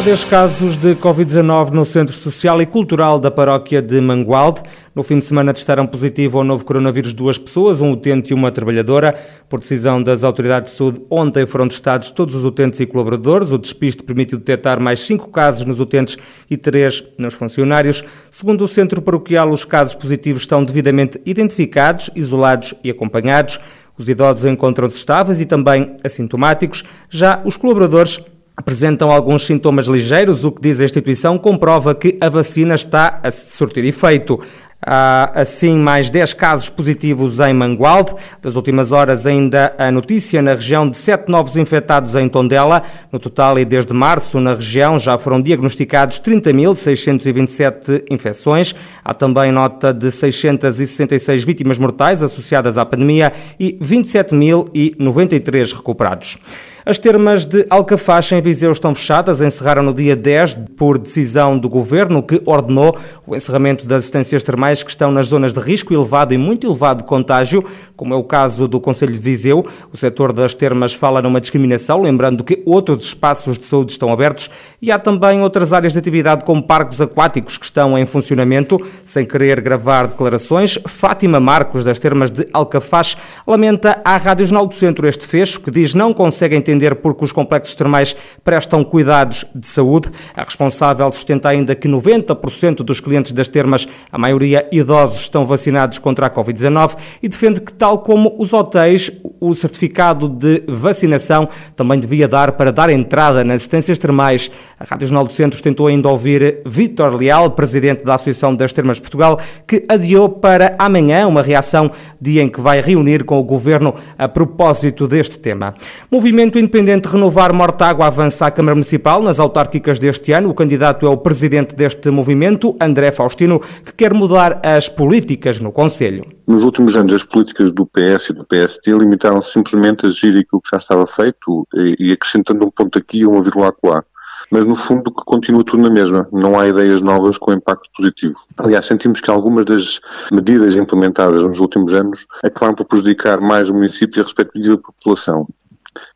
Há 0.00 0.02
10 0.02 0.24
casos 0.24 0.76
de 0.78 0.94
Covid-19 0.94 1.72
no 1.72 1.84
Centro 1.84 2.16
Social 2.16 2.62
e 2.62 2.64
Cultural 2.64 3.18
da 3.18 3.30
Paróquia 3.30 3.82
de 3.82 4.00
Mangualde. 4.00 4.62
No 4.94 5.02
fim 5.02 5.18
de 5.18 5.26
semana 5.26 5.52
testaram 5.52 5.86
positivo 5.86 6.38
ao 6.38 6.44
novo 6.44 6.64
coronavírus 6.64 7.12
duas 7.12 7.36
pessoas, 7.36 7.82
um 7.82 7.92
utente 7.92 8.30
e 8.30 8.34
uma 8.34 8.50
trabalhadora. 8.50 9.14
Por 9.46 9.58
decisão 9.60 10.02
das 10.02 10.24
autoridades 10.24 10.72
de 10.72 10.78
saúde, 10.78 11.02
ontem 11.10 11.44
foram 11.44 11.68
testados 11.68 12.10
todos 12.10 12.34
os 12.34 12.46
utentes 12.46 12.80
e 12.80 12.86
colaboradores. 12.86 13.52
O 13.52 13.58
despiste 13.58 14.02
permitiu 14.02 14.38
detectar 14.38 14.80
mais 14.80 15.00
cinco 15.00 15.28
casos 15.28 15.66
nos 15.66 15.80
utentes 15.80 16.16
e 16.48 16.56
três 16.56 17.04
nos 17.18 17.34
funcionários. 17.34 18.02
Segundo 18.30 18.64
o 18.64 18.68
Centro 18.68 19.02
Paroquial, 19.02 19.50
os 19.50 19.66
casos 19.66 19.94
positivos 19.94 20.40
estão 20.40 20.64
devidamente 20.64 21.20
identificados, 21.26 22.08
isolados 22.16 22.72
e 22.82 22.88
acompanhados. 22.88 23.60
Os 23.98 24.08
idosos 24.08 24.46
encontram-se 24.46 24.96
estáveis 24.96 25.42
e 25.42 25.44
também 25.44 25.94
assintomáticos. 26.02 26.84
Já 27.10 27.42
os 27.44 27.58
colaboradores 27.58 28.18
apresentam 28.60 29.10
alguns 29.10 29.46
sintomas 29.46 29.86
ligeiros, 29.86 30.44
o 30.44 30.52
que 30.52 30.60
diz 30.60 30.80
a 30.80 30.84
instituição 30.84 31.38
comprova 31.38 31.94
que 31.94 32.18
a 32.20 32.28
vacina 32.28 32.74
está 32.74 33.18
a 33.22 33.30
surtir 33.30 33.86
efeito. 33.86 34.38
Há, 34.82 35.40
assim, 35.40 35.78
mais 35.78 36.08
10 36.10 36.32
casos 36.34 36.68
positivos 36.68 37.38
em 37.40 37.52
Mangualde. 37.54 38.14
Das 38.40 38.56
últimas 38.56 38.92
horas, 38.92 39.26
ainda 39.26 39.74
a 39.78 39.90
notícia 39.90 40.40
na 40.40 40.54
região 40.54 40.88
de 40.88 40.96
7 40.96 41.30
novos 41.30 41.56
infectados 41.56 42.14
em 42.14 42.28
Tondela. 42.28 42.82
No 43.10 43.18
total, 43.18 43.58
e 43.58 43.64
desde 43.64 43.92
março, 43.94 44.40
na 44.40 44.54
região 44.54 44.98
já 44.98 45.18
foram 45.18 45.40
diagnosticados 45.40 46.20
30.627 46.20 48.04
infecções. 48.10 48.74
Há 49.04 49.14
também 49.14 49.52
nota 49.52 49.92
de 49.92 50.10
666 50.10 51.44
vítimas 51.44 51.78
mortais 51.78 52.22
associadas 52.22 52.76
à 52.78 52.84
pandemia 52.86 53.32
e 53.58 53.78
27.093 53.82 55.74
recuperados. 55.74 56.38
As 56.84 56.98
termas 56.98 57.44
de 57.44 57.66
Alcafaxa 57.68 58.36
em 58.36 58.40
Viseu 58.40 58.72
estão 58.72 58.94
fechadas, 58.94 59.42
encerraram 59.42 59.82
no 59.82 59.92
dia 59.92 60.16
10 60.16 60.62
por 60.78 60.96
decisão 60.96 61.58
do 61.58 61.68
Governo 61.68 62.22
que 62.22 62.40
ordenou 62.46 62.96
o 63.26 63.36
encerramento 63.36 63.86
das 63.86 63.98
assistências 63.98 64.42
termais 64.42 64.82
que 64.82 64.88
estão 64.90 65.12
nas 65.12 65.26
zonas 65.26 65.52
de 65.52 65.60
risco 65.60 65.92
elevado 65.92 66.32
e 66.32 66.38
muito 66.38 66.66
elevado 66.66 67.04
contágio, 67.04 67.62
como 67.94 68.14
é 68.14 68.16
o 68.16 68.24
caso 68.24 68.66
do 68.66 68.80
Conselho 68.80 69.12
de 69.12 69.18
Viseu. 69.18 69.62
O 69.92 69.96
setor 69.98 70.32
das 70.32 70.54
termas 70.54 70.94
fala 70.94 71.20
numa 71.20 71.38
discriminação, 71.38 72.00
lembrando 72.00 72.42
que 72.42 72.62
outros 72.64 73.04
espaços 73.04 73.58
de 73.58 73.64
saúde 73.66 73.92
estão 73.92 74.10
abertos 74.10 74.48
e 74.80 74.90
há 74.90 74.98
também 74.98 75.42
outras 75.42 75.74
áreas 75.74 75.92
de 75.92 75.98
atividade 75.98 76.46
como 76.46 76.62
parques 76.62 76.98
aquáticos 76.98 77.58
que 77.58 77.66
estão 77.66 77.98
em 77.98 78.06
funcionamento. 78.06 78.80
Sem 79.04 79.26
querer 79.26 79.60
gravar 79.60 80.06
declarações, 80.06 80.78
Fátima 80.86 81.38
Marcos 81.38 81.84
das 81.84 81.98
termas 81.98 82.30
de 82.30 82.48
Alcafax 82.54 83.18
lamenta 83.46 84.00
à 84.02 84.16
Rádio 84.16 84.46
Jornal 84.46 84.66
do 84.66 84.74
Centro 84.74 85.06
este 85.06 85.26
fecho 85.26 85.60
que 85.60 85.70
diz 85.70 85.92
não 85.92 86.14
conseguem 86.14 86.62
entender 86.70 86.94
porque 86.96 87.24
os 87.24 87.32
complexos 87.32 87.74
termais 87.74 88.16
prestam 88.44 88.84
cuidados 88.84 89.44
de 89.54 89.66
saúde. 89.66 90.10
A 90.34 90.42
responsável 90.42 91.10
sustenta 91.12 91.48
ainda 91.48 91.74
que 91.74 91.88
90% 91.88 92.76
dos 92.76 93.00
clientes 93.00 93.32
das 93.32 93.48
termas, 93.48 93.86
a 94.10 94.16
maioria 94.16 94.66
idosos, 94.70 95.20
estão 95.20 95.44
vacinados 95.44 95.98
contra 95.98 96.26
a 96.26 96.30
Covid-19 96.30 96.96
e 97.22 97.28
defende 97.28 97.60
que, 97.60 97.72
tal 97.72 97.98
como 97.98 98.34
os 98.38 98.52
hotéis, 98.52 99.10
o 99.40 99.54
certificado 99.54 100.28
de 100.28 100.62
vacinação 100.68 101.48
também 101.74 101.98
devia 101.98 102.28
dar 102.28 102.52
para 102.52 102.72
dar 102.72 102.88
entrada 102.90 103.44
nas 103.44 103.56
assistências 103.56 103.98
termais. 103.98 104.50
A 104.78 104.84
Rádio 104.84 105.08
Jornal 105.08 105.26
do 105.26 105.32
Centro 105.32 105.60
tentou 105.60 105.88
ainda 105.88 106.08
ouvir 106.08 106.60
Vítor 106.64 107.14
Leal, 107.14 107.50
presidente 107.50 108.04
da 108.04 108.14
Associação 108.14 108.54
das 108.54 108.72
Termas 108.72 108.96
de 108.96 109.02
Portugal, 109.02 109.38
que 109.66 109.84
adiou 109.88 110.28
para 110.28 110.74
amanhã 110.78 111.26
uma 111.26 111.42
reação, 111.42 111.90
dia 112.20 112.42
em 112.42 112.48
que 112.48 112.60
vai 112.60 112.80
reunir 112.80 113.24
com 113.24 113.38
o 113.38 113.42
governo 113.42 113.94
a 114.16 114.28
propósito 114.28 115.06
deste 115.06 115.38
tema. 115.38 115.74
Movimento 116.10 116.58
Independente 116.60 117.08
Renovar 117.08 117.54
Mortágua 117.54 118.06
avança 118.06 118.44
à 118.44 118.50
Câmara 118.50 118.74
Municipal 118.74 119.22
nas 119.22 119.40
autárquicas 119.40 119.98
deste 119.98 120.30
ano. 120.32 120.50
O 120.50 120.54
candidato 120.54 121.06
é 121.06 121.08
o 121.08 121.16
presidente 121.16 121.74
deste 121.74 122.10
movimento, 122.10 122.76
André 122.78 123.10
Faustino, 123.12 123.60
que 123.82 123.94
quer 123.94 124.12
mudar 124.12 124.60
as 124.62 124.86
políticas 124.86 125.58
no 125.58 125.72
Conselho. 125.72 126.22
Nos 126.46 126.62
últimos 126.62 126.98
anos, 126.98 127.14
as 127.14 127.24
políticas 127.24 127.72
do 127.72 127.86
PS 127.86 128.28
e 128.28 128.32
do 128.34 128.44
PST 128.44 128.90
limitaram-se 128.92 129.52
simplesmente 129.52 130.04
a 130.04 130.10
agir 130.10 130.36
aquilo 130.36 130.60
que 130.60 130.68
já 130.70 130.76
estava 130.76 131.06
feito 131.06 131.66
e 131.98 132.12
acrescentando 132.12 132.66
um 132.66 132.70
ponto 132.70 132.98
aqui 132.98 133.20
e 133.20 133.26
uma 133.26 133.42
vírgula 133.42 133.68
acolá 133.68 134.04
mas 134.50 134.66
no 134.66 134.74
fundo 134.74 135.12
continua 135.12 135.62
tudo 135.62 135.82
na 135.82 135.90
mesma. 135.90 136.28
Não 136.32 136.58
há 136.58 136.66
ideias 136.66 137.00
novas 137.00 137.38
com 137.38 137.52
impacto 137.52 137.88
positivo. 137.96 138.34
Aliás, 138.56 138.84
sentimos 138.84 139.20
que 139.20 139.30
algumas 139.30 139.64
das 139.64 140.00
medidas 140.32 140.74
implementadas 140.74 141.44
nos 141.44 141.60
últimos 141.60 141.94
anos 141.94 142.26
acabaram 142.42 142.74
por 142.74 142.86
prejudicar 142.86 143.40
mais 143.40 143.70
o 143.70 143.74
município 143.74 144.18
e 144.18 144.20
a 144.20 144.24
respectiva 144.24 144.76
população 144.76 145.46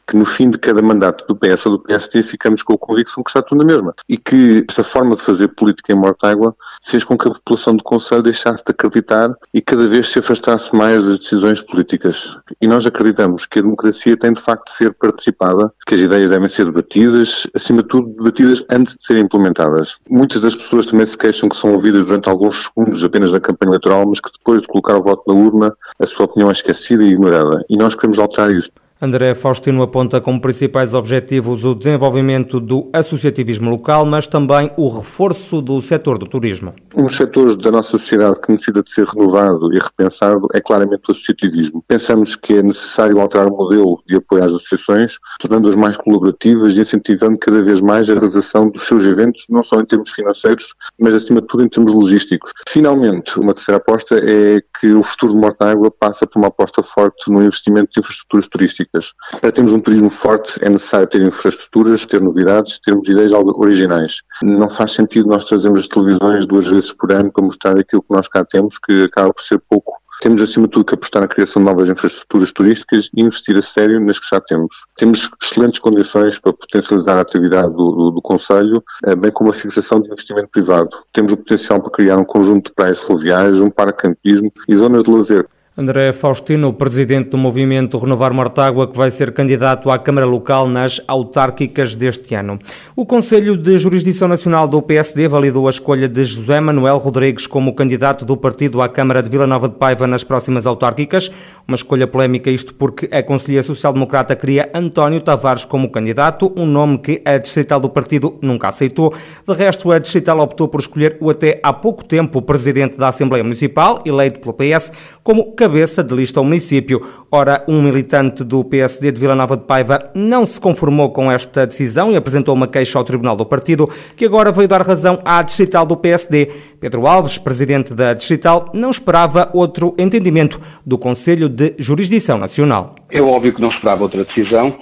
que 0.06 0.16
no 0.16 0.24
fim 0.24 0.50
de 0.50 0.58
cada 0.58 0.82
mandato 0.82 1.26
do 1.26 1.36
PS 1.36 1.66
ou 1.66 1.78
do 1.78 1.82
PST 1.82 2.22
ficamos 2.22 2.62
com 2.62 2.74
a 2.74 2.78
convicção 2.78 3.22
que 3.22 3.30
está 3.30 3.42
tudo 3.42 3.58
na 3.58 3.64
mesma. 3.64 3.94
E 4.08 4.16
que 4.16 4.64
esta 4.68 4.84
forma 4.84 5.16
de 5.16 5.22
fazer 5.22 5.48
política 5.48 5.92
em 5.92 5.96
Mortágua 5.96 6.54
fez 6.82 7.04
com 7.04 7.16
que 7.16 7.28
a 7.28 7.30
população 7.30 7.76
do 7.76 7.82
Conselho 7.82 8.22
deixasse 8.22 8.64
de 8.64 8.70
acreditar 8.70 9.34
e 9.52 9.60
cada 9.60 9.88
vez 9.88 10.08
se 10.08 10.18
afastasse 10.18 10.74
mais 10.74 11.04
das 11.04 11.18
decisões 11.20 11.62
políticas. 11.62 12.38
E 12.60 12.66
nós 12.66 12.86
acreditamos 12.86 13.46
que 13.46 13.58
a 13.58 13.62
democracia 13.62 14.16
tem 14.16 14.32
de 14.32 14.40
facto 14.40 14.66
de 14.66 14.76
ser 14.76 14.94
participada, 14.94 15.72
que 15.86 15.94
as 15.94 16.00
ideias 16.00 16.30
devem 16.30 16.48
ser 16.48 16.66
debatidas, 16.66 17.46
acima 17.54 17.82
de 17.82 17.88
tudo 17.88 18.08
debatidas 18.10 18.64
antes 18.70 18.96
de 18.96 19.06
serem 19.06 19.24
implementadas. 19.24 19.98
Muitas 20.08 20.40
das 20.40 20.54
pessoas 20.54 20.86
também 20.86 21.06
se 21.06 21.16
queixam 21.16 21.48
que 21.48 21.56
são 21.56 21.72
ouvidas 21.72 22.06
durante 22.06 22.28
alguns 22.28 22.64
segundos 22.64 23.02
apenas 23.02 23.32
na 23.32 23.40
campanha 23.40 23.70
eleitoral, 23.70 24.06
mas 24.06 24.20
que 24.20 24.30
depois 24.30 24.62
de 24.62 24.68
colocar 24.68 24.96
o 24.96 25.02
voto 25.02 25.22
na 25.26 25.34
urna, 25.34 25.76
a 25.98 26.06
sua 26.06 26.26
opinião 26.26 26.48
é 26.48 26.52
esquecida 26.52 27.02
e 27.02 27.12
ignorada. 27.12 27.64
E 27.68 27.76
nós 27.76 27.94
queremos 27.94 28.18
alterar 28.18 28.50
isso. 28.52 28.70
André 29.02 29.34
Faustino 29.34 29.82
aponta 29.82 30.20
como 30.20 30.40
principais 30.40 30.94
objetivos 30.94 31.64
o 31.64 31.74
desenvolvimento 31.74 32.60
do 32.60 32.88
associativismo 32.92 33.68
local, 33.68 34.06
mas 34.06 34.28
também 34.28 34.70
o 34.76 34.88
reforço 34.88 35.60
do 35.60 35.82
setor 35.82 36.16
do 36.16 36.28
turismo. 36.28 36.72
Um 36.94 37.06
dos 37.06 37.16
setores 37.16 37.56
da 37.56 37.72
nossa 37.72 37.90
sociedade 37.90 38.40
que 38.40 38.52
necessita 38.52 38.84
de 38.84 38.92
ser 38.92 39.04
renovado 39.08 39.74
e 39.74 39.80
repensado 39.80 40.46
é 40.54 40.60
claramente 40.60 41.02
o 41.08 41.10
associativismo. 41.10 41.82
Pensamos 41.88 42.36
que 42.36 42.54
é 42.54 42.62
necessário 42.62 43.20
alterar 43.20 43.48
o 43.48 43.56
modelo 43.56 44.00
de 44.06 44.16
apoio 44.16 44.44
às 44.44 44.54
associações, 44.54 45.18
tornando-as 45.40 45.74
mais 45.74 45.96
colaborativas 45.96 46.76
e 46.76 46.80
incentivando 46.80 47.36
cada 47.36 47.62
vez 47.62 47.80
mais 47.80 48.08
a 48.08 48.14
realização 48.14 48.70
dos 48.70 48.82
seus 48.82 49.04
eventos, 49.04 49.46
não 49.50 49.64
só 49.64 49.80
em 49.80 49.84
termos 49.84 50.10
financeiros, 50.10 50.72
mas 51.00 51.14
acima 51.14 51.40
de 51.40 51.48
tudo 51.48 51.64
em 51.64 51.68
termos 51.68 51.92
logísticos. 51.92 52.52
Finalmente, 52.68 53.40
uma 53.40 53.54
terceira 53.54 53.78
aposta 53.78 54.14
é 54.16 54.62
que 54.80 54.92
o 54.92 55.02
futuro 55.02 55.34
de 55.34 55.40
Mortágua 55.40 55.90
passa 55.90 56.28
por 56.28 56.38
uma 56.38 56.48
aposta 56.48 56.80
forte 56.80 57.28
no 57.28 57.42
investimento 57.42 57.90
de 57.92 58.00
infraestruturas 58.00 58.46
turísticas 58.46 58.83
turísticas. 58.84 59.14
Para 59.40 59.52
termos 59.52 59.72
um 59.72 59.80
turismo 59.80 60.10
forte 60.10 60.64
é 60.64 60.68
necessário 60.68 61.06
ter 61.06 61.22
infraestruturas, 61.22 62.06
ter 62.06 62.20
novidades, 62.20 62.78
termos 62.78 63.08
ideias 63.08 63.32
originais. 63.32 64.22
Não 64.42 64.68
faz 64.68 64.92
sentido 64.92 65.28
nós 65.28 65.44
trazermos 65.44 65.80
as 65.80 65.88
televisões 65.88 66.46
duas 66.46 66.66
vezes 66.66 66.92
por 66.92 67.12
ano 67.12 67.32
para 67.32 67.44
mostrar 67.44 67.78
aquilo 67.78 68.02
que 68.02 68.14
nós 68.14 68.28
cá 68.28 68.44
temos, 68.44 68.78
que 68.78 69.04
acaba 69.04 69.32
por 69.32 69.42
ser 69.42 69.60
pouco. 69.68 70.04
Temos, 70.20 70.40
acima 70.40 70.66
de 70.66 70.70
tudo, 70.70 70.84
que 70.84 70.94
apostar 70.94 71.22
na 71.22 71.28
criação 71.28 71.60
de 71.60 71.66
novas 71.66 71.88
infraestruturas 71.88 72.52
turísticas 72.52 73.10
e 73.14 73.20
investir 73.20 73.56
a 73.56 73.62
sério 73.62 74.00
nas 74.00 74.18
que 74.18 74.28
já 74.30 74.40
temos. 74.40 74.86
Temos 74.96 75.28
excelentes 75.42 75.80
condições 75.80 76.38
para 76.38 76.52
potencializar 76.52 77.18
a 77.18 77.20
atividade 77.20 77.74
do, 77.74 77.90
do, 77.90 78.10
do 78.12 78.22
Conselho, 78.22 78.82
eh, 79.04 79.16
bem 79.16 79.32
como 79.32 79.50
a 79.50 79.52
fixação 79.52 80.00
de 80.00 80.06
investimento 80.06 80.48
privado. 80.50 80.90
Temos 81.12 81.32
o 81.32 81.36
potencial 81.36 81.80
para 81.82 81.90
criar 81.90 82.16
um 82.16 82.24
conjunto 82.24 82.68
de 82.68 82.74
praias 82.74 83.00
fluviais, 83.00 83.60
um 83.60 83.70
parque 83.70 84.02
campismo 84.02 84.52
e 84.68 84.76
zonas 84.76 85.02
de 85.02 85.10
lazer 85.10 85.48
André 85.76 86.12
Faustino, 86.12 86.72
presidente 86.72 87.30
do 87.30 87.36
movimento 87.36 87.98
Renovar 87.98 88.32
Mortágua, 88.32 88.86
que 88.86 88.96
vai 88.96 89.10
ser 89.10 89.32
candidato 89.32 89.90
à 89.90 89.98
Câmara 89.98 90.24
Local 90.24 90.68
nas 90.68 91.00
autárquicas 91.08 91.96
deste 91.96 92.32
ano. 92.36 92.60
O 92.94 93.04
Conselho 93.04 93.56
de 93.56 93.76
Jurisdição 93.76 94.28
Nacional 94.28 94.68
do 94.68 94.80
PSD 94.80 95.26
validou 95.26 95.66
a 95.66 95.70
escolha 95.70 96.08
de 96.08 96.24
José 96.24 96.60
Manuel 96.60 96.98
Rodrigues 96.98 97.48
como 97.48 97.74
candidato 97.74 98.24
do 98.24 98.36
partido 98.36 98.80
à 98.80 98.88
Câmara 98.88 99.20
de 99.20 99.28
Vila 99.28 99.48
Nova 99.48 99.68
de 99.68 99.74
Paiva 99.74 100.06
nas 100.06 100.22
próximas 100.22 100.64
autárquicas. 100.64 101.28
Uma 101.66 101.74
escolha 101.74 102.06
polémica, 102.06 102.50
isto 102.50 102.72
porque 102.72 103.08
a 103.12 103.20
Conselhia 103.20 103.64
Social 103.64 103.92
Democrata 103.92 104.36
queria 104.36 104.70
António 104.72 105.20
Tavares 105.22 105.64
como 105.64 105.90
candidato, 105.90 106.52
um 106.56 106.66
nome 106.66 106.98
que 106.98 107.20
a 107.24 107.36
distrital 107.36 107.80
do 107.80 107.90
partido 107.90 108.38
nunca 108.40 108.68
aceitou. 108.68 109.12
De 109.44 109.54
resto, 109.54 109.90
a 109.90 109.98
distrital 109.98 110.38
optou 110.38 110.68
por 110.68 110.78
escolher 110.78 111.16
o 111.20 111.30
até 111.30 111.58
há 111.64 111.72
pouco 111.72 112.04
tempo 112.04 112.40
presidente 112.40 112.96
da 112.96 113.08
Assembleia 113.08 113.42
Municipal, 113.42 114.00
eleito 114.06 114.38
pelo 114.38 114.54
PS, 114.54 114.92
como 115.24 115.52
cabeça 115.64 116.04
de 116.04 116.14
lista 116.14 116.38
ao 116.38 116.44
município. 116.44 117.00
Ora, 117.32 117.64
um 117.66 117.80
militante 117.80 118.44
do 118.44 118.62
PSD 118.62 119.10
de 119.10 119.18
Vila 119.18 119.34
Nova 119.34 119.56
de 119.56 119.64
Paiva 119.64 119.98
não 120.14 120.44
se 120.44 120.60
conformou 120.60 121.10
com 121.10 121.32
esta 121.32 121.66
decisão 121.66 122.12
e 122.12 122.16
apresentou 122.16 122.54
uma 122.54 122.68
queixa 122.68 122.98
ao 122.98 123.04
Tribunal 123.04 123.34
do 123.34 123.46
Partido, 123.46 123.88
que 124.14 124.26
agora 124.26 124.52
veio 124.52 124.68
dar 124.68 124.82
razão 124.82 125.18
à 125.24 125.42
distrital 125.42 125.86
do 125.86 125.96
PSD. 125.96 126.50
Pedro 126.78 127.06
Alves, 127.06 127.38
presidente 127.38 127.94
da 127.94 128.12
distrital, 128.12 128.66
não 128.74 128.90
esperava 128.90 129.50
outro 129.54 129.94
entendimento 129.98 130.60
do 130.84 130.98
Conselho 130.98 131.48
de 131.48 131.74
Jurisdição 131.78 132.36
Nacional. 132.36 132.94
É 133.10 133.22
óbvio 133.22 133.54
que 133.54 133.62
não 133.62 133.70
esperava 133.70 134.02
outra 134.02 134.22
decisão. 134.26 134.76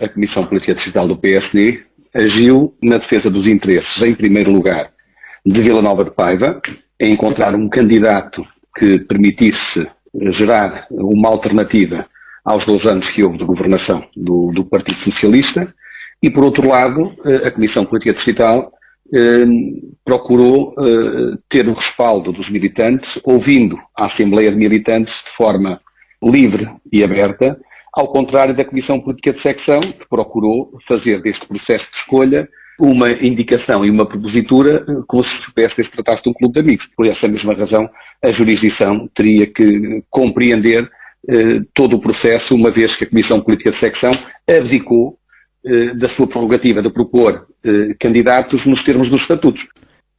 A 0.00 0.08
Comissão 0.08 0.46
Política 0.46 0.74
Distrital 0.76 1.08
do 1.08 1.16
PSD 1.16 1.80
agiu 2.14 2.72
na 2.80 2.98
defesa 2.98 3.28
dos 3.28 3.50
interesses, 3.50 4.06
em 4.06 4.14
primeiro 4.14 4.52
lugar, 4.52 4.90
de 5.44 5.60
Vila 5.64 5.82
Nova 5.82 6.04
de 6.04 6.12
Paiva, 6.12 6.60
em 7.00 7.12
encontrar 7.12 7.56
um 7.56 7.68
candidato 7.68 8.40
que 8.78 9.00
permitisse 9.00 9.88
gerar 10.38 10.86
uma 10.90 11.28
alternativa 11.28 12.06
aos 12.44 12.64
dois 12.66 12.84
anos 12.90 13.08
que 13.12 13.24
houve 13.24 13.38
de 13.38 13.44
governação 13.44 14.04
do, 14.16 14.50
do 14.54 14.64
Partido 14.64 14.98
Socialista, 15.04 15.72
e 16.22 16.30
por 16.30 16.44
outro 16.44 16.66
lado, 16.68 17.12
a 17.46 17.50
Comissão 17.50 17.84
Política 17.84 18.14
Distrital 18.14 18.72
eh, 19.14 19.44
procurou 20.04 20.74
eh, 20.78 21.38
ter 21.48 21.66
o 21.68 21.74
respaldo 21.74 22.32
dos 22.32 22.50
militantes, 22.50 23.08
ouvindo 23.24 23.78
a 23.96 24.06
Assembleia 24.06 24.50
de 24.50 24.56
Militantes 24.56 25.12
de 25.12 25.36
forma 25.36 25.80
livre 26.22 26.68
e 26.92 27.02
aberta, 27.02 27.58
ao 27.94 28.08
contrário 28.08 28.54
da 28.54 28.64
Comissão 28.64 29.00
Política 29.00 29.32
de 29.32 29.42
Secção, 29.42 29.80
que 29.80 30.08
procurou 30.10 30.72
fazer 30.86 31.22
deste 31.22 31.46
processo 31.46 31.84
de 31.90 31.98
escolha 32.00 32.48
uma 32.78 33.10
indicação 33.10 33.84
e 33.84 33.90
uma 33.90 34.06
propositura 34.06 34.84
eh, 34.86 35.02
como 35.06 35.24
se 35.24 35.30
soubesse 35.44 35.74
que 35.74 35.84
se 35.84 35.90
tratasse 35.92 36.22
de 36.22 36.30
um 36.30 36.34
clube 36.34 36.54
de 36.54 36.60
amigos. 36.60 36.86
Por 36.94 37.06
essa 37.06 37.28
mesma 37.28 37.54
razão, 37.54 37.88
a 38.24 38.32
jurisdição 38.34 39.08
teria 39.14 39.46
que 39.46 40.02
compreender 40.10 40.88
eh, 41.28 41.60
todo 41.74 41.96
o 41.96 42.00
processo, 42.00 42.54
uma 42.54 42.70
vez 42.70 42.94
que 42.96 43.06
a 43.06 43.10
Comissão 43.10 43.40
Política 43.40 43.72
de 43.72 43.80
Secção 43.80 44.12
abdicou 44.48 45.18
eh, 45.64 45.94
da 45.94 46.14
sua 46.14 46.26
prerrogativa 46.26 46.80
de 46.80 46.90
propor 46.90 47.46
eh, 47.64 47.94
candidatos 48.00 48.64
nos 48.64 48.82
termos 48.84 49.10
dos 49.10 49.20
estatutos. 49.22 49.60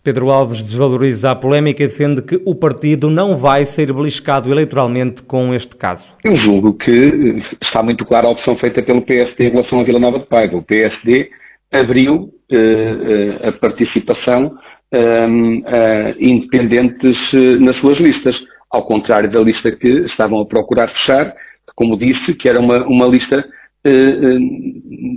Pedro 0.04 0.30
Alves 0.30 0.63
desvaloriza 0.63 1.31
a 1.31 1.36
polémica 1.36 1.84
e 1.84 1.88
defende 1.88 2.22
que 2.22 2.42
o 2.46 2.56
partido 2.56 3.10
não 3.10 3.36
vai 3.36 3.66
ser 3.66 3.92
beliscado 3.94 4.52
eleitoralmente 4.52 5.24
com 5.24 5.54
este 5.54 5.75
caso. 5.75 6.16
Eu 6.24 6.38
julgo 6.40 6.74
que 6.74 6.92
eh, 6.92 7.56
está 7.63 7.81
muito 7.81 8.06
clara 8.06 8.28
a 8.28 8.31
opção 8.31 8.57
feita 8.57 8.84
pelo 8.84 9.02
PSD 9.02 9.48
em 9.48 9.52
relação 9.52 9.80
à 9.80 9.84
Vila 9.84 10.00
Nova 10.00 10.19
de 10.19 10.25
Paiva. 10.25 10.57
O 10.57 10.63
PSD 10.63 11.30
abriu 11.72 12.16
uh, 12.16 13.48
a 13.48 13.52
participação 13.52 14.57
um, 14.94 15.59
uh, 15.59 16.15
independentes 16.19 17.18
uh, 17.33 17.59
nas 17.59 17.77
suas 17.80 17.97
listas, 18.00 18.36
ao 18.71 18.86
contrário 18.86 19.30
da 19.31 19.41
lista 19.41 19.71
que 19.71 19.89
estavam 20.07 20.41
a 20.41 20.45
procurar 20.45 20.88
fechar, 20.89 21.33
como 21.75 21.97
disse, 21.97 22.33
que 22.36 22.50
era 22.50 22.59
uma, 22.59 22.86
uma 22.86 23.06
lista, 23.06 23.44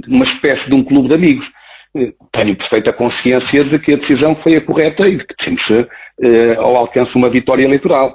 uma 0.09 0.25
espécie 0.25 0.71
de 0.71 0.77
um 0.77 0.85
clube 0.85 1.09
de 1.09 1.17
amigos. 1.17 1.45
Tenho 2.33 2.57
perfeita 2.57 2.93
consciência 2.93 3.65
de 3.65 3.79
que 3.81 3.95
a 3.95 3.97
decisão 3.97 4.37
foi 4.43 4.57
a 4.57 4.61
correta 4.61 5.09
e 5.09 5.17
de 5.17 5.27
que 5.27 5.35
temos 5.45 5.63
ao 6.59 6.77
alcance 6.77 7.11
uma 7.17 7.29
vitória 7.29 7.65
eleitoral. 7.65 8.15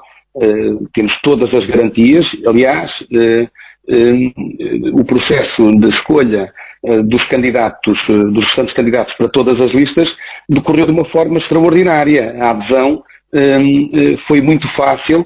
temos 0.95 1.13
todas 1.23 1.53
as 1.53 1.67
garantias, 1.67 2.25
aliás, 2.47 2.89
o 4.93 5.05
processo 5.05 5.71
de 5.79 5.89
escolha 5.89 6.43
eh, 6.43 6.66
dos 7.03 7.23
candidatos, 7.29 7.97
eh, 8.09 8.13
dos 8.13 8.43
restantes 8.45 8.73
candidatos 8.73 9.13
para 9.17 9.29
todas 9.29 9.55
as 9.55 9.71
listas, 9.73 10.07
decorreu 10.49 10.85
de 10.85 10.93
uma 10.93 11.05
forma 11.09 11.37
extraordinária. 11.37 12.35
A 12.41 12.51
adesão 12.51 13.03
ehm, 13.33 13.89
eh, 13.93 14.17
foi 14.27 14.41
muito 14.41 14.67
fácil 14.75 15.25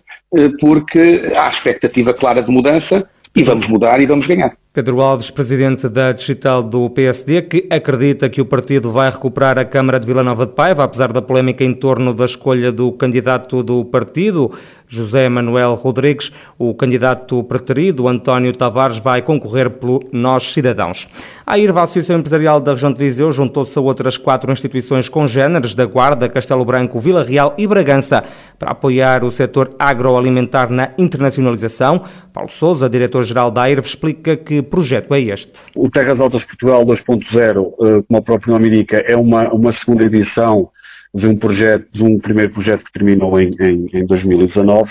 porque 0.62 1.24
há 1.36 1.54
expectativa 1.58 2.13
clara 2.13 2.42
de 2.42 2.50
mudança 2.50 3.06
e 3.36 3.44
vamos 3.44 3.68
mudar 3.68 4.02
e 4.02 4.06
vamos 4.06 4.28
ganhar. 4.28 4.54
Pedro 4.74 5.02
Alves, 5.02 5.30
presidente 5.30 5.90
da 5.90 6.13
digital 6.13 6.63
do 6.63 6.90
PSD, 6.90 7.42
que 7.42 7.68
acredita 7.69 8.30
que 8.30 8.40
o 8.40 8.46
partido 8.46 8.92
vai 8.92 9.10
recuperar 9.10 9.58
a 9.58 9.66
Câmara 9.66 10.00
de 10.00 10.08
Vila 10.08 10.24
Nova 10.24 10.46
de 10.46 10.54
Paiva, 10.54 10.86
apesar 10.86 11.12
da 11.12 11.22
polémica 11.22 11.63
em 11.63 11.74
torno 11.74 12.13
da 12.13 12.24
escolha 12.24 12.72
do 12.72 12.92
candidato 12.94 13.63
do 13.63 13.84
partido, 13.84 14.52
José 14.92 15.30
Manuel 15.30 15.74
Rodrigues. 15.74 16.32
O 16.60 16.76
candidato 16.76 17.42
preterido, 17.46 18.10
António 18.10 18.52
Tavares, 18.52 18.98
vai 18.98 19.22
concorrer 19.22 19.70
pelo 19.70 20.02
Nós 20.12 20.52
Cidadãos. 20.52 21.08
A 21.48 21.58
IRVA, 21.58 21.80
a 21.80 21.84
Associação 21.84 22.20
Empresarial 22.20 22.60
da 22.60 22.74
Região 22.74 22.92
de 22.92 23.00
Viseu, 23.00 23.32
juntou-se 23.32 23.78
a 23.80 23.82
outras 23.82 24.18
quatro 24.18 24.52
instituições 24.52 25.08
congêneres 25.08 25.74
da 25.74 25.86
Guarda, 25.86 26.28
Castelo 26.28 26.66
Branco, 26.66 27.00
Vila 27.00 27.24
Real 27.24 27.54
e 27.58 27.66
Bragança 27.66 28.22
para 28.60 28.72
apoiar 28.72 29.24
o 29.24 29.32
setor 29.32 29.74
agroalimentar 29.80 30.70
na 30.70 30.92
internacionalização. 30.98 32.04
Paulo 32.34 32.50
Souza, 32.50 32.90
diretor-geral 32.90 33.50
da 33.50 33.70
IRV, 33.70 33.88
explica 33.88 34.36
que 34.36 34.62
projeto 34.62 35.14
é 35.14 35.22
este? 35.22 35.64
O 35.76 35.90
Terras 35.90 36.20
Altas 36.20 36.44
Portugal 36.46 36.86
2.0, 36.86 37.74
eh, 37.80 38.04
como 38.08 38.20
o 38.20 38.22
próprio 38.22 38.54
nome 38.54 38.68
indica, 38.68 39.04
é 39.08 39.16
uma, 39.16 39.50
uma 39.54 39.74
segunda 39.80 40.06
edição 40.06 40.70
de 41.13 41.28
um 41.28 41.38
projeto, 41.38 41.88
de 41.94 42.04
um 42.04 42.19
primeiro 42.19 42.52
projeto 42.54 42.84
que 42.84 42.94
terminou 42.94 43.40
em, 43.40 43.54
em, 43.60 43.90
em 43.94 44.06
2019 44.06 44.90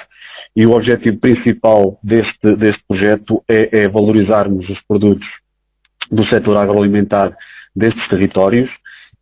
e 0.55 0.67
o 0.67 0.73
objetivo 0.73 1.19
principal 1.19 1.99
deste, 2.03 2.57
deste 2.57 2.83
projeto 2.87 3.43
é, 3.49 3.83
é 3.83 3.89
valorizarmos 3.89 4.69
os 4.69 4.81
produtos 4.87 5.27
do 6.11 6.27
setor 6.27 6.57
agroalimentar 6.57 7.35
destes 7.75 8.09
territórios 8.09 8.69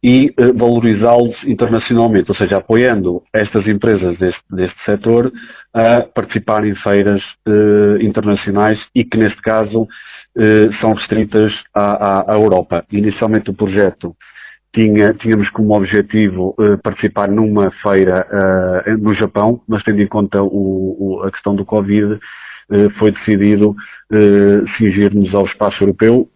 e 0.02 0.30
uh, 0.40 0.56
valorizá-los 0.56 1.36
internacionalmente, 1.44 2.30
ou 2.30 2.36
seja, 2.36 2.58
apoiando 2.58 3.22
estas 3.32 3.66
empresas 3.66 4.16
deste, 4.18 4.42
deste 4.50 4.76
setor 4.88 5.30
a 5.74 6.02
participar 6.02 6.64
em 6.64 6.74
feiras 6.76 7.20
uh, 7.46 8.00
internacionais 8.00 8.78
e 8.94 9.04
que, 9.04 9.18
neste 9.18 9.40
caso, 9.42 9.86
eh, 10.40 10.70
são 10.80 10.92
restritas 10.92 11.52
à, 11.74 12.20
à, 12.20 12.32
à, 12.32 12.38
Europa. 12.38 12.84
Inicialmente 12.92 13.50
o 13.50 13.54
projeto 13.54 14.14
tinha, 14.74 15.14
tínhamos 15.14 15.48
como 15.50 15.76
objetivo 15.76 16.54
eh, 16.60 16.76
participar 16.82 17.28
numa 17.28 17.70
feira 17.82 18.26
eh, 18.86 18.96
no 18.96 19.14
Japão, 19.14 19.60
mas 19.66 19.82
tendo 19.82 20.00
em 20.02 20.06
conta 20.06 20.42
o, 20.42 20.96
o, 20.98 21.22
a 21.24 21.30
questão 21.30 21.54
do 21.54 21.64
Covid, 21.64 22.18
foi 22.98 23.12
decidido 23.12 23.74
cingir-nos 24.76 25.34
ao 25.34 25.46
espaço 25.46 25.82
europeu. 25.82 26.28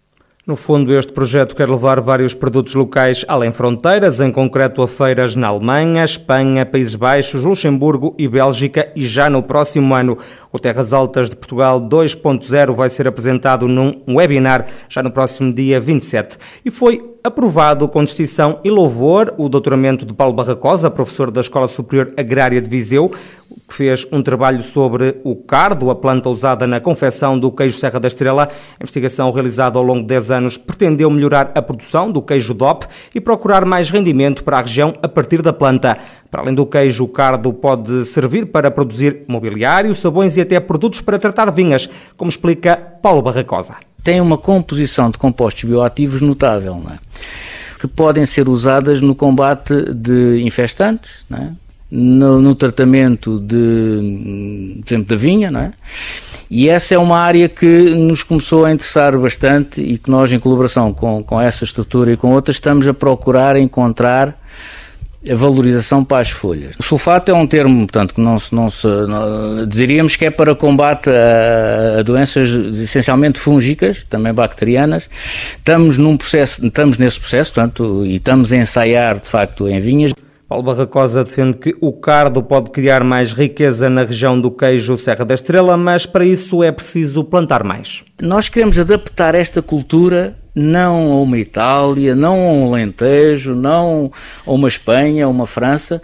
No 0.45 0.57
fundo, 0.57 0.93
este 0.93 1.13
projeto 1.13 1.55
quer 1.55 1.71
levar 1.71 2.01
vários 2.01 2.35
produtos 2.35 2.75
locais 2.75 3.25
além 3.29 3.53
fronteiras, 3.53 4.21
em 4.21 4.33
concreto 4.33 4.83
a 4.83 4.89
feiras 4.89 5.37
na 5.37 5.47
Alemanha, 5.47 6.05
Espanha, 6.05 6.67
Países 6.67 6.97
Baixos, 6.97 7.45
Luxemburgo 7.45 8.17
e 8.19 8.27
Bélgica, 8.27 8.91
e 8.97 9.07
já 9.07 9.31
no 9.31 9.45
próximo 9.45 9.95
ano 9.95 10.19
o 10.53 10.59
Terras 10.59 10.93
Altas 10.93 11.31
de 11.31 11.37
Portugal 11.37 11.81
2.0 11.81 12.75
vai 12.75 12.91
ser 12.91 13.09
apresentado 13.09 13.67
num 13.67 14.03
webinar 14.07 14.67
já 14.89 15.03
no 15.03 15.11
próximo 15.11 15.53
dia 15.53 15.81
27. 15.81 16.37
E 16.65 16.71
foi 16.71 17.13
aprovado 17.25 17.89
com 17.89 18.05
distinção 18.05 18.59
e 18.65 18.71
louvor 18.71 19.33
o 19.39 19.49
doutoramento 19.49 20.05
de 20.05 20.13
Paulo 20.13 20.35
Barracosa, 20.35 20.91
professor 20.91 21.31
da 21.31 21.41
Escola 21.41 21.69
Superior 21.69 22.13
Agrária 22.17 22.61
de 22.61 22.69
Viseu, 22.69 23.11
que 23.69 23.75
fez 23.75 24.07
um 24.11 24.23
trabalho 24.23 24.63
sobre 24.63 25.21
o 25.23 25.37
cardo, 25.37 25.89
a 25.91 25.95
planta 25.95 26.29
usada 26.29 26.67
na 26.67 26.81
confecção 26.81 27.39
do 27.39 27.51
queijo 27.53 27.79
Serra 27.79 28.01
da 28.01 28.09
Estrela. 28.09 28.49
A 28.79 28.83
investigação 28.83 29.31
realizada 29.31 29.79
ao 29.79 29.85
longo 29.85 30.01
de 30.01 30.09
10 30.09 30.31
anos 30.31 30.57
pretendeu 30.57 31.09
melhorar 31.11 31.53
a 31.55 31.63
produção 31.63 32.11
do 32.11 32.21
queijo 32.21 32.55
DOP 32.55 32.87
e 33.15 33.21
procurar 33.21 33.65
mais 33.65 33.89
rendimento 33.89 34.43
para 34.43 34.59
a 34.59 34.63
região 34.63 34.93
a 35.03 35.09
partir 35.09 35.43
da 35.43 35.53
planta. 35.53 35.97
Para 36.31 36.43
além 36.43 36.55
do 36.55 36.67
queijo, 36.67 37.05
o 37.05 37.09
cardo 37.09 37.53
pode 37.53 38.05
servir 38.07 38.47
para 38.47 38.71
produzir 38.71 39.23
mobiliário, 39.29 39.95
sabões 39.95 40.37
e 40.37 40.41
até 40.43 40.61
produtos 40.61 41.01
para 41.01 41.19
tratar 41.19 41.51
vinhas, 41.51 41.89
como 42.17 42.29
explica 42.29 42.77
Paulo 42.77 43.23
Barracosa 43.23 43.77
têm 44.03 44.21
uma 44.21 44.39
composição 44.39 45.11
de 45.11 45.19
compostos 45.19 45.65
bioativos 45.65 46.21
notável, 46.21 46.83
é? 46.91 46.99
que 47.81 47.87
podem 47.87 48.27
ser 48.27 48.49
usadas 48.49 49.01
no 49.01 49.15
combate 49.15 49.75
de 49.93 50.43
infestantes, 50.43 51.11
é? 51.33 51.49
no, 51.91 52.41
no, 52.41 52.55
tratamento 52.55 53.39
de, 53.39 54.81
por 54.83 54.93
exemplo, 54.93 55.09
da 55.09 55.17
vinha, 55.17 55.51
não 55.51 55.61
é? 55.61 55.73
E 56.51 56.69
essa 56.69 56.95
é 56.95 56.99
uma 56.99 57.19
área 57.19 57.49
que 57.49 57.67
nos 57.95 58.23
começou 58.23 58.67
a 58.67 58.73
interessar 58.73 59.19
bastante 59.19 59.81
e 59.81 59.97
que 59.97 60.11
nós, 60.11 60.31
em 60.33 60.39
colaboração 60.39 60.93
com, 60.93 61.23
com 61.23 61.41
essa 61.41 61.65
estrutura 61.65 62.13
e 62.13 62.17
com 62.17 62.33
outras, 62.33 62.57
estamos 62.57 62.87
a 62.87 62.93
procurar 62.93 63.57
encontrar 63.57 64.39
a 65.31 65.35
valorização 65.35 66.05
para 66.05 66.23
as 66.23 66.31
folhas. 66.31 66.75
O 66.79 66.83
sulfato 66.83 67.31
é 67.31 67.35
um 67.35 67.47
termo, 67.47 67.87
portanto, 67.87 68.15
que 68.15 68.21
não 68.21 68.39
se, 68.39 68.55
não 68.55 68.69
se 68.69 68.87
não, 68.87 69.67
diríamos 69.67 70.17
que 70.17 70.25
é 70.25 70.31
para 70.31 70.55
combate 70.55 71.09
a, 71.09 72.01
a, 72.01 72.03
doenças 72.03 72.49
essencialmente 72.79 73.39
fúngicas, 73.39 74.05
também 74.09 74.33
bacterianas. 74.33 75.09
Estamos 75.57 75.97
num 75.99 76.17
processo, 76.17 76.67
estamos 76.67 76.99
nesse 76.99 77.21
processo, 77.21 77.53
portanto, 77.53 78.05
e 78.05 78.17
estamos 78.17 78.53
a 78.53 78.57
ensaiar, 78.57 79.21
de 79.21 79.29
facto, 79.29 79.69
em 79.69 79.81
vinhas. 79.81 80.13
Paulo 80.49 80.65
Barracosa 80.65 81.25
defende 81.25 81.57
que 81.57 81.75
o 81.81 81.95
cardo 81.95 82.43
pode 82.43 82.71
criar 82.71 83.03
mais 83.03 83.33
riqueza 83.33 83.89
na 83.89 84.05
região 84.05 84.39
do 84.39 84.51
queijo 84.51 84.99
Serra 84.99 85.25
da 85.25 85.33
Estrela, 85.33 85.79
mas 85.79 86.05
para 86.05 86.27
isso 86.27 86.63
é 86.63 86.71
preciso 86.71 87.25
plantar 87.25 87.65
mais. 87.65 88.05
Nós 88.21 88.51
queremos 88.51 88.79
adaptar 88.79 89.35
esta 89.35 89.63
cultura 89.63 90.37
não 90.55 91.13
a 91.13 91.23
uma 91.23 91.39
Itália, 91.39 92.15
não 92.15 92.35
a 92.35 92.53
um 92.53 92.67
Alentejo, 92.69 93.55
não 93.55 94.13
a 94.47 94.53
uma 94.53 94.69
Espanha, 94.69 95.25
a 95.25 95.29
uma 95.29 95.47
França. 95.47 96.03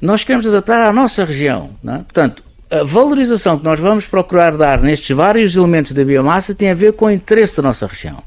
Nós 0.00 0.24
queremos 0.24 0.46
adaptar 0.46 0.80
à 0.86 0.92
nossa 0.92 1.24
região. 1.24 1.70
É? 1.86 1.98
Portanto, 1.98 2.42
a 2.70 2.84
valorização 2.84 3.58
que 3.58 3.64
nós 3.64 3.78
vamos 3.78 4.06
procurar 4.06 4.56
dar 4.56 4.80
nestes 4.80 5.14
vários 5.14 5.56
elementos 5.56 5.92
da 5.92 6.04
biomassa 6.04 6.54
tem 6.54 6.70
a 6.70 6.74
ver 6.74 6.92
com 6.92 7.06
o 7.06 7.10
interesse 7.10 7.56
da 7.56 7.62
nossa 7.64 7.86
região. 7.86 8.22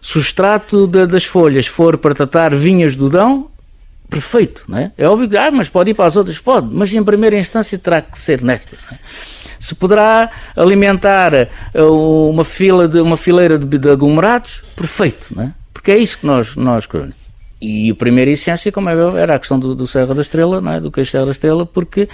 Se 0.00 0.18
o 0.18 0.20
extrato 0.20 0.86
de, 0.86 1.06
das 1.06 1.24
folhas 1.24 1.66
for 1.66 1.98
para 1.98 2.14
tratar 2.14 2.54
vinhas 2.54 2.96
do 2.96 3.10
Dão, 3.10 3.48
perfeito, 4.08 4.64
não 4.68 4.78
é? 4.78 4.92
É 4.96 5.08
óbvio 5.08 5.28
que, 5.28 5.36
ah, 5.36 5.50
mas 5.50 5.68
pode 5.68 5.90
ir 5.90 5.94
para 5.94 6.06
as 6.06 6.16
outras? 6.16 6.38
Pode, 6.38 6.68
mas 6.72 6.92
em 6.92 7.02
primeira 7.02 7.36
instância 7.38 7.78
terá 7.78 8.00
que 8.00 8.18
ser 8.18 8.42
nesta. 8.42 8.76
É? 8.90 8.96
Se 9.62 9.76
poderá 9.76 10.28
alimentar 10.56 11.32
uh, 11.72 12.28
uma, 12.28 12.44
fila 12.44 12.88
de, 12.88 13.00
uma 13.00 13.16
fileira 13.16 13.56
de, 13.56 13.78
de 13.78 13.90
aglomerados, 13.90 14.60
perfeito, 14.74 15.28
não 15.36 15.44
é? 15.44 15.52
Porque 15.72 15.92
é 15.92 15.98
isso 15.98 16.18
que 16.18 16.26
nós, 16.26 16.56
nós 16.56 16.84
queremos. 16.84 17.14
E 17.60 17.88
a 17.88 17.94
primeira 17.94 18.28
essência, 18.28 18.72
como 18.72 18.90
é 18.90 19.20
era 19.20 19.36
a 19.36 19.38
questão 19.38 19.60
do, 19.60 19.72
do 19.72 19.86
Serra 19.86 20.16
da 20.16 20.20
Estrela, 20.20 20.60
não 20.60 20.72
é? 20.72 20.80
do 20.80 20.90
Queixo 20.90 21.12
Serra 21.12 21.26
da 21.26 21.30
Estrela, 21.30 21.64
porque 21.64 22.08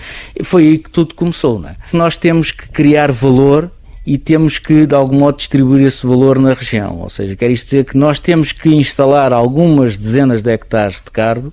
foi 0.44 0.64
aí 0.64 0.78
que 0.78 0.90
tudo 0.90 1.14
começou. 1.14 1.58
Não 1.58 1.70
é? 1.70 1.76
Nós 1.90 2.18
temos 2.18 2.52
que 2.52 2.68
criar 2.68 3.10
valor 3.10 3.70
e 4.06 4.18
temos 4.18 4.58
que, 4.58 4.86
de 4.86 4.94
algum 4.94 5.16
modo, 5.16 5.38
distribuir 5.38 5.86
esse 5.86 6.06
valor 6.06 6.38
na 6.38 6.52
região. 6.52 6.98
Ou 7.00 7.08
seja, 7.08 7.34
quer 7.34 7.50
isto 7.50 7.64
dizer 7.64 7.86
que 7.86 7.96
nós 7.96 8.20
temos 8.20 8.52
que 8.52 8.68
instalar 8.68 9.32
algumas 9.32 9.96
dezenas 9.96 10.42
de 10.42 10.52
hectares 10.52 10.96
de 10.96 11.10
cardo 11.10 11.50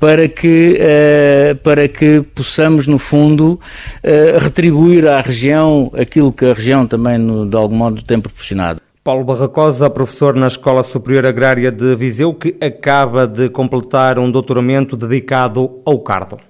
para 0.00 0.26
que, 0.26 0.80
uh, 0.80 1.54
para 1.56 1.86
que 1.86 2.22
possamos, 2.34 2.86
no 2.86 2.98
fundo, 2.98 3.60
uh, 4.02 4.38
retribuir 4.40 5.06
à 5.06 5.20
região 5.20 5.92
aquilo 5.94 6.32
que 6.32 6.46
a 6.46 6.54
região 6.54 6.86
também, 6.86 7.18
no, 7.18 7.48
de 7.48 7.56
algum 7.56 7.76
modo, 7.76 8.02
tem 8.02 8.18
proporcionado. 8.18 8.80
Paulo 9.04 9.24
Barracosa, 9.24 9.88
professor 9.90 10.34
na 10.34 10.46
Escola 10.46 10.82
Superior 10.82 11.26
Agrária 11.26 11.70
de 11.70 11.94
Viseu, 11.96 12.34
que 12.34 12.56
acaba 12.60 13.26
de 13.26 13.48
completar 13.50 14.18
um 14.18 14.30
doutoramento 14.30 14.96
dedicado 14.96 15.80
ao 15.84 15.98
cardo. 16.00 16.49